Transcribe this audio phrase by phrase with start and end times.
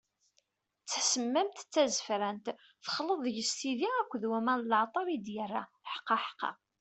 [0.83, 2.45] D tasemmamt, d tazefrant,
[2.83, 6.51] texleḍ deg-s tidi akked waman n leɛṭer i d-yerra, ḥqaḥqa!